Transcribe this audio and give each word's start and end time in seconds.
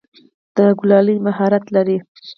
د 0.55 0.57
کلالۍ 0.79 1.17
مهارت 1.25 1.65
لری؟ 1.75 1.97